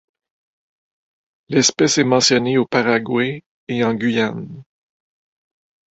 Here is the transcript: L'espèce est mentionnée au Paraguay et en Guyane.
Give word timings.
L'espèce 1.49 1.99
est 1.99 2.03
mentionnée 2.03 2.57
au 2.57 2.65
Paraguay 2.65 3.43
et 3.67 3.83
en 3.83 3.93
Guyane. 3.93 4.63